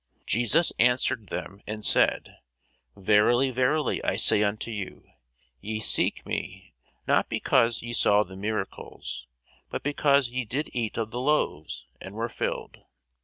[0.25, 2.37] Jesus answered them and said,
[2.95, 5.05] Verily, verily, I say unto you,
[5.59, 6.73] Ye seek me,
[7.07, 9.27] not because ye saw the miracles,
[9.69, 12.79] but because ye did eat of the loaves, and were filled.